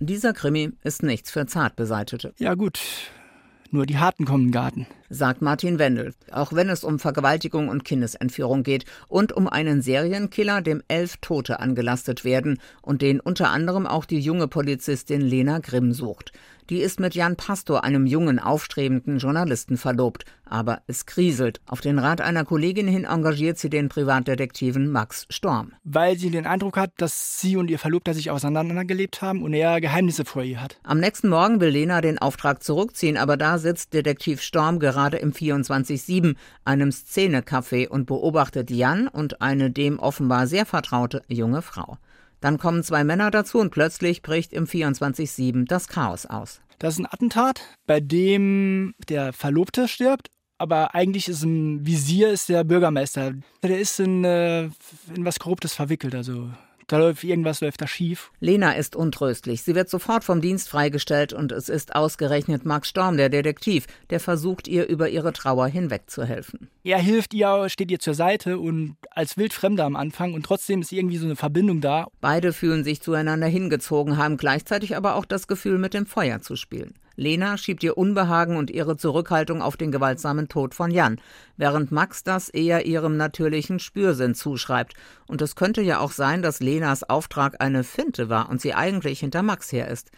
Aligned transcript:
Dieser 0.00 0.32
Krimi 0.32 0.72
ist 0.82 1.02
nichts 1.02 1.30
für 1.30 1.44
Zartbeseitete. 1.46 2.32
Ja 2.38 2.54
gut, 2.54 2.80
nur 3.70 3.84
die 3.84 3.98
Harten 3.98 4.24
kommen 4.24 4.44
in 4.44 4.48
den 4.48 4.52
Garten 4.52 4.86
sagt 5.10 5.42
Martin 5.42 5.78
Wendel, 5.78 6.14
auch 6.30 6.52
wenn 6.54 6.70
es 6.70 6.84
um 6.84 6.98
Vergewaltigung 6.98 7.68
und 7.68 7.84
Kindesentführung 7.84 8.62
geht 8.62 8.86
und 9.08 9.32
um 9.32 9.48
einen 9.48 9.82
Serienkiller, 9.82 10.62
dem 10.62 10.82
elf 10.88 11.18
Tote 11.18 11.60
angelastet 11.60 12.24
werden 12.24 12.58
und 12.80 13.02
den 13.02 13.20
unter 13.20 13.50
anderem 13.50 13.86
auch 13.86 14.06
die 14.06 14.20
junge 14.20 14.48
Polizistin 14.48 15.20
Lena 15.20 15.58
Grimm 15.58 15.92
sucht. 15.92 16.32
Die 16.70 16.82
ist 16.82 17.00
mit 17.00 17.16
Jan 17.16 17.34
Pastor, 17.34 17.82
einem 17.82 18.06
jungen, 18.06 18.38
aufstrebenden 18.38 19.18
Journalisten, 19.18 19.76
verlobt. 19.76 20.24
Aber 20.44 20.82
es 20.86 21.04
kriselt. 21.04 21.60
Auf 21.66 21.80
den 21.80 21.98
Rat 21.98 22.20
einer 22.20 22.44
Kollegin 22.44 22.86
hin 22.86 23.04
engagiert 23.04 23.58
sie 23.58 23.70
den 23.70 23.88
Privatdetektiven 23.88 24.88
Max 24.88 25.26
Storm. 25.30 25.72
Weil 25.82 26.16
sie 26.16 26.30
den 26.30 26.46
Eindruck 26.46 26.76
hat, 26.76 26.92
dass 26.96 27.40
sie 27.40 27.56
und 27.56 27.70
ihr 27.70 27.80
Verlobter 27.80 28.14
sich 28.14 28.30
auseinandergelebt 28.30 29.20
haben 29.20 29.42
und 29.42 29.52
er 29.52 29.80
Geheimnisse 29.80 30.24
vor 30.24 30.42
ihr 30.42 30.62
hat. 30.62 30.78
Am 30.84 31.00
nächsten 31.00 31.28
Morgen 31.28 31.60
will 31.60 31.70
Lena 31.70 32.00
den 32.00 32.18
Auftrag 32.18 32.62
zurückziehen, 32.62 33.16
aber 33.16 33.36
da 33.36 33.58
sitzt 33.58 33.92
Detektiv 33.92 34.40
Storm 34.40 34.78
gerade 34.78 34.99
gerade 35.00 35.16
im 35.16 35.32
24-7, 35.32 36.36
einem 36.64 36.90
Szenecafé 36.90 37.88
und 37.88 38.04
beobachtet 38.04 38.70
Jan 38.70 39.08
und 39.08 39.40
eine 39.40 39.70
dem 39.70 39.98
offenbar 39.98 40.46
sehr 40.46 40.66
vertraute 40.66 41.22
junge 41.26 41.62
Frau. 41.62 41.96
Dann 42.40 42.58
kommen 42.58 42.82
zwei 42.82 43.02
Männer 43.02 43.30
dazu 43.30 43.58
und 43.58 43.70
plötzlich 43.70 44.20
bricht 44.20 44.52
im 44.52 44.66
24-7 44.66 45.66
das 45.66 45.88
Chaos 45.88 46.26
aus. 46.26 46.60
Das 46.78 46.94
ist 46.94 47.00
ein 47.00 47.06
Attentat, 47.06 47.62
bei 47.86 48.00
dem 48.00 48.94
der 49.08 49.32
Verlobte 49.32 49.88
stirbt 49.88 50.28
aber 50.58 50.94
eigentlich 50.94 51.26
ist 51.26 51.42
im 51.42 51.86
Visier 51.86 52.28
ist 52.28 52.50
der 52.50 52.64
Bürgermeister. 52.64 53.32
Der 53.62 53.80
ist 53.80 53.98
in, 53.98 54.24
äh, 54.24 54.64
in 54.64 55.24
was 55.24 55.38
Korruptes 55.38 55.72
verwickelt, 55.72 56.14
also 56.14 56.50
da 56.90 56.98
läuft 56.98 57.22
irgendwas 57.22 57.60
läuft 57.60 57.80
da 57.80 57.86
schief. 57.86 58.32
Lena 58.40 58.72
ist 58.72 58.96
untröstlich. 58.96 59.62
Sie 59.62 59.76
wird 59.76 59.88
sofort 59.88 60.24
vom 60.24 60.40
Dienst 60.40 60.68
freigestellt 60.68 61.32
und 61.32 61.52
es 61.52 61.68
ist 61.68 61.94
ausgerechnet 61.94 62.64
Max 62.64 62.88
Storm, 62.88 63.16
der 63.16 63.28
Detektiv, 63.28 63.86
der 64.10 64.18
versucht, 64.18 64.66
ihr 64.66 64.88
über 64.88 65.08
ihre 65.08 65.32
Trauer 65.32 65.68
hinwegzuhelfen. 65.68 66.68
Er 66.82 66.98
hilft 66.98 67.32
ihr, 67.32 67.68
steht 67.68 67.92
ihr 67.92 68.00
zur 68.00 68.14
Seite 68.14 68.58
und 68.58 68.96
als 69.10 69.36
Wildfremder 69.36 69.84
am 69.84 69.94
Anfang 69.94 70.34
und 70.34 70.44
trotzdem 70.44 70.80
ist 70.80 70.90
irgendwie 70.90 71.18
so 71.18 71.26
eine 71.26 71.36
Verbindung 71.36 71.80
da. 71.80 72.08
Beide 72.20 72.52
fühlen 72.52 72.82
sich 72.82 73.00
zueinander 73.00 73.46
hingezogen, 73.46 74.16
haben 74.16 74.36
gleichzeitig 74.36 74.96
aber 74.96 75.14
auch 75.14 75.24
das 75.24 75.46
Gefühl, 75.46 75.78
mit 75.78 75.94
dem 75.94 76.06
Feuer 76.06 76.40
zu 76.40 76.56
spielen. 76.56 76.94
Lena 77.20 77.58
schiebt 77.58 77.82
ihr 77.82 77.98
Unbehagen 77.98 78.56
und 78.56 78.70
ihre 78.70 78.96
Zurückhaltung 78.96 79.60
auf 79.60 79.76
den 79.76 79.92
gewaltsamen 79.92 80.48
Tod 80.48 80.74
von 80.74 80.90
Jan, 80.90 81.20
während 81.58 81.92
Max 81.92 82.24
das 82.24 82.48
eher 82.48 82.86
ihrem 82.86 83.18
natürlichen 83.18 83.78
Spürsinn 83.78 84.34
zuschreibt. 84.34 84.94
Und 85.26 85.42
es 85.42 85.54
könnte 85.54 85.82
ja 85.82 85.98
auch 85.98 86.12
sein, 86.12 86.40
dass 86.40 86.60
Lenas 86.60 87.02
Auftrag 87.02 87.60
eine 87.60 87.84
Finte 87.84 88.30
war 88.30 88.48
und 88.48 88.62
sie 88.62 88.72
eigentlich 88.72 89.20
hinter 89.20 89.42
Max 89.42 89.70
her 89.70 89.88
ist. 89.88 90.10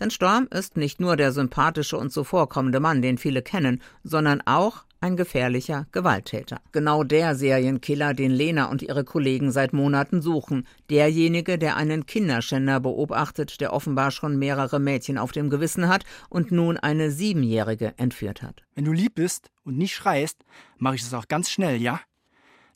Denn 0.00 0.10
Storm 0.10 0.48
ist 0.50 0.78
nicht 0.78 0.98
nur 0.98 1.16
der 1.16 1.30
sympathische 1.32 1.98
und 1.98 2.10
zuvorkommende 2.10 2.80
Mann, 2.80 3.02
den 3.02 3.18
viele 3.18 3.42
kennen, 3.42 3.82
sondern 4.02 4.40
auch 4.46 4.85
ein 5.06 5.16
gefährlicher 5.16 5.86
Gewalttäter. 5.92 6.60
Genau 6.72 7.04
der 7.04 7.36
Serienkiller, 7.36 8.12
den 8.12 8.32
Lena 8.32 8.66
und 8.66 8.82
ihre 8.82 9.04
Kollegen 9.04 9.52
seit 9.52 9.72
Monaten 9.72 10.20
suchen. 10.20 10.66
Derjenige, 10.90 11.58
der 11.58 11.76
einen 11.76 12.06
Kinderschänder 12.06 12.80
beobachtet, 12.80 13.60
der 13.60 13.72
offenbar 13.72 14.10
schon 14.10 14.36
mehrere 14.36 14.80
Mädchen 14.80 15.16
auf 15.16 15.30
dem 15.30 15.48
Gewissen 15.48 15.88
hat 15.88 16.04
und 16.28 16.50
nun 16.50 16.76
eine 16.76 17.12
Siebenjährige 17.12 17.94
entführt 17.96 18.42
hat. 18.42 18.64
Wenn 18.74 18.84
du 18.84 18.92
lieb 18.92 19.14
bist 19.14 19.50
und 19.64 19.78
nicht 19.78 19.94
schreist, 19.94 20.44
mache 20.76 20.96
ich 20.96 21.02
das 21.02 21.14
auch 21.14 21.28
ganz 21.28 21.50
schnell, 21.50 21.80
ja? 21.80 22.00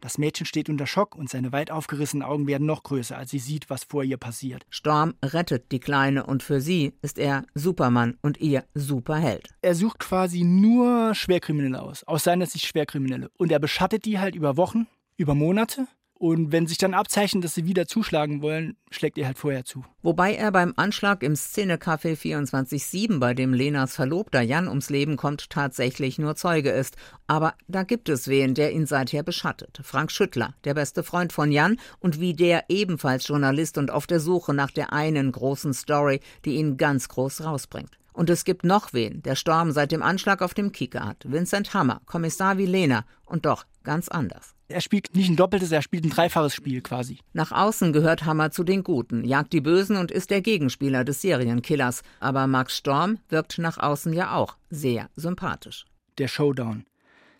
Das 0.00 0.18
Mädchen 0.18 0.46
steht 0.46 0.68
unter 0.68 0.86
Schock 0.86 1.14
und 1.14 1.28
seine 1.28 1.52
weit 1.52 1.70
aufgerissenen 1.70 2.26
Augen 2.26 2.46
werden 2.46 2.66
noch 2.66 2.82
größer, 2.82 3.16
als 3.16 3.30
sie 3.30 3.38
sieht, 3.38 3.68
was 3.68 3.84
vor 3.84 4.02
ihr 4.02 4.16
passiert. 4.16 4.64
Storm 4.70 5.14
rettet 5.22 5.70
die 5.72 5.80
Kleine 5.80 6.24
und 6.24 6.42
für 6.42 6.60
sie 6.60 6.94
ist 7.02 7.18
er 7.18 7.44
Supermann 7.54 8.16
und 8.22 8.40
ihr 8.40 8.64
Superheld. 8.74 9.48
Er 9.62 9.74
sucht 9.74 9.98
quasi 9.98 10.42
nur 10.42 11.14
Schwerkriminelle 11.14 11.80
aus, 11.80 12.04
aus 12.04 12.24
seiner 12.24 12.46
Sicht 12.46 12.66
Schwerkriminelle. 12.66 13.30
Und 13.36 13.52
er 13.52 13.58
beschattet 13.58 14.04
die 14.04 14.18
halt 14.18 14.34
über 14.34 14.56
Wochen, 14.56 14.86
über 15.16 15.34
Monate 15.34 15.86
und 16.20 16.52
wenn 16.52 16.66
sich 16.66 16.76
dann 16.76 16.92
abzeichnet, 16.92 17.44
dass 17.44 17.54
sie 17.54 17.64
wieder 17.64 17.86
zuschlagen 17.86 18.42
wollen, 18.42 18.76
schlägt 18.90 19.16
er 19.16 19.24
halt 19.24 19.38
vorher 19.38 19.64
zu. 19.64 19.86
Wobei 20.02 20.34
er 20.34 20.52
beim 20.52 20.74
Anschlag 20.76 21.22
im 21.22 21.32
Szenecafé 21.32 22.14
24-7, 22.14 23.18
bei 23.18 23.32
dem 23.32 23.54
Lenas 23.54 23.94
Verlobter 23.94 24.42
Jan 24.42 24.68
ums 24.68 24.90
Leben 24.90 25.16
kommt, 25.16 25.48
tatsächlich 25.48 26.18
nur 26.18 26.36
Zeuge 26.36 26.68
ist. 26.68 26.96
Aber 27.26 27.54
da 27.68 27.84
gibt 27.84 28.10
es 28.10 28.28
wen, 28.28 28.52
der 28.52 28.72
ihn 28.72 28.84
seither 28.84 29.22
beschattet. 29.22 29.80
Frank 29.82 30.12
Schüttler, 30.12 30.54
der 30.64 30.74
beste 30.74 31.02
Freund 31.02 31.32
von 31.32 31.50
Jan 31.50 31.78
und 32.00 32.20
wie 32.20 32.34
der 32.34 32.64
ebenfalls 32.68 33.26
Journalist 33.26 33.78
und 33.78 33.90
auf 33.90 34.06
der 34.06 34.20
Suche 34.20 34.52
nach 34.52 34.70
der 34.70 34.92
einen 34.92 35.32
großen 35.32 35.72
Story, 35.72 36.20
die 36.44 36.56
ihn 36.56 36.76
ganz 36.76 37.08
groß 37.08 37.44
rausbringt. 37.44 37.96
Und 38.12 38.28
es 38.28 38.44
gibt 38.44 38.64
noch 38.64 38.92
wen, 38.92 39.22
der 39.22 39.36
Storm 39.36 39.72
seit 39.72 39.90
dem 39.90 40.02
Anschlag 40.02 40.42
auf 40.42 40.52
dem 40.52 40.70
Kieker 40.70 41.06
hat. 41.06 41.24
Vincent 41.24 41.72
Hammer, 41.72 42.02
Kommissar 42.04 42.58
wie 42.58 42.66
Lena 42.66 43.06
und 43.24 43.46
doch 43.46 43.64
ganz 43.84 44.08
anders. 44.08 44.54
Er 44.70 44.80
spielt 44.80 45.16
nicht 45.16 45.28
ein 45.28 45.34
doppeltes, 45.34 45.72
er 45.72 45.82
spielt 45.82 46.04
ein 46.04 46.10
dreifaches 46.10 46.54
Spiel 46.54 46.80
quasi. 46.80 47.18
Nach 47.32 47.50
außen 47.50 47.92
gehört 47.92 48.24
Hammer 48.24 48.52
zu 48.52 48.62
den 48.62 48.84
Guten, 48.84 49.24
jagt 49.24 49.52
die 49.52 49.60
Bösen 49.60 49.96
und 49.96 50.12
ist 50.12 50.30
der 50.30 50.42
Gegenspieler 50.42 51.02
des 51.02 51.20
Serienkillers. 51.22 52.02
Aber 52.20 52.46
Max 52.46 52.76
Storm 52.76 53.18
wirkt 53.28 53.58
nach 53.58 53.78
außen 53.78 54.12
ja 54.12 54.36
auch 54.36 54.56
sehr 54.70 55.10
sympathisch. 55.16 55.86
Der 56.18 56.28
Showdown. 56.28 56.84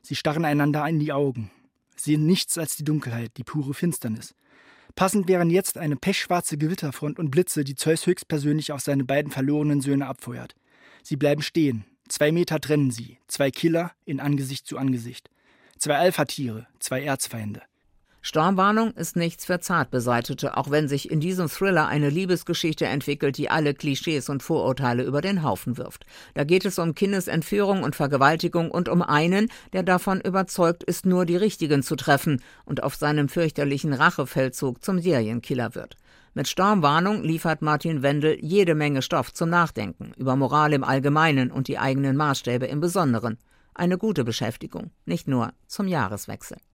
Sie 0.03 0.17
starren 0.17 0.45
einander 0.45 0.89
in 0.89 0.99
die 0.99 1.13
Augen, 1.13 1.53
sehen 1.95 2.27
nichts 2.27 2.59
als 2.59 2.77
die 2.77 2.85
Dunkelheit, 2.85 3.31
die 3.37 3.45
pure 3.45 3.75
Finsternis. 3.75 4.35
Passend 4.97 5.29
wären 5.29 5.51
jetzt 5.51 5.79
eine 5.79 5.95
pechschwarze 5.95 6.59
Gewitterfront 6.59 7.21
und 7.21 7.31
Blitze, 7.31 7.63
die 7.63 7.77
Zeus 7.77 8.07
höchstpersönlich 8.07 8.73
auf 8.73 8.81
seine 8.81 9.05
beiden 9.05 9.31
verlorenen 9.31 9.81
Söhne 9.81 10.09
abfeuert. 10.09 10.57
Sie 11.05 11.17
bleiben 11.17 11.43
stehen. 11.43 11.85
Zwei 12.09 12.33
Meter 12.33 12.61
trennen 12.61 12.91
sie. 12.91 13.19
Zwei 13.29 13.53
Killer 13.53 13.93
in 14.05 14.19
Angesicht 14.19 14.67
zu 14.67 14.79
Angesicht. 14.79 15.31
Zwei 15.83 15.97
Alpha-Tiere, 15.97 16.67
zwei 16.79 17.03
Erzfeinde. 17.05 17.63
Stormwarnung 18.21 18.91
ist 18.91 19.17
nichts 19.17 19.47
für 19.47 19.61
Zartbeseitete, 19.61 20.59
auch 20.59 20.71
wenn 20.71 20.89
sich 20.89 21.11
in 21.11 21.21
diesem 21.21 21.49
Thriller 21.49 21.89
eine 21.89 22.11
Liebesgeschichte 22.11 22.85
entwickelt, 22.85 23.39
die 23.39 23.49
alle 23.49 23.73
Klischees 23.73 24.29
und 24.29 24.43
Vorurteile 24.43 25.05
über 25.05 25.23
den 25.23 25.43
Haufen 25.43 25.79
wirft. 25.79 26.05
Da 26.35 26.45
geht 26.45 26.67
es 26.67 26.79
um 26.79 26.95
Kindesentführung 26.95 27.83
und 27.83 27.97
Vergewaltigung 27.97 28.71
und 28.71 28.91
um 28.91 29.01
einen, 29.01 29.49
der 29.73 29.83
davon 29.83 30.21
überzeugt 30.21 30.83
ist, 30.83 31.07
nur 31.07 31.25
die 31.25 31.37
Richtigen 31.37 31.83
zu 31.83 31.97
treffen 31.97 32.43
und 32.67 32.83
auf 32.83 32.95
seinem 32.95 33.31
fürchterlichen 33.31 33.95
Rachefeldzug 33.95 34.85
zum 34.85 34.99
Serienkiller 34.99 35.75
wird. 35.75 35.97
Mit 36.35 36.47
Stormwarnung 36.47 37.23
liefert 37.23 37.63
Martin 37.63 38.03
Wendel 38.03 38.37
jede 38.43 38.75
Menge 38.75 39.01
Stoff 39.01 39.33
zum 39.33 39.49
Nachdenken 39.49 40.13
über 40.19 40.37
Moral 40.37 40.75
im 40.75 40.85
Allgemeinen 40.85 41.51
und 41.51 41.69
die 41.69 41.79
eigenen 41.79 42.19
Maßstäbe 42.19 42.67
im 42.67 42.81
Besonderen. 42.81 43.39
Eine 43.81 43.97
gute 43.97 44.25
Beschäftigung, 44.25 44.91
nicht 45.07 45.27
nur 45.27 45.55
zum 45.67 45.89
Jahreswechsel. 45.89 46.59